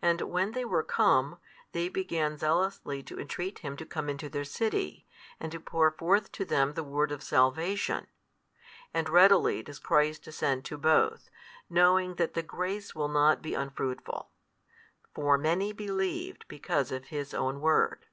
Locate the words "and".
0.00-0.22, 5.38-5.52, 8.94-9.10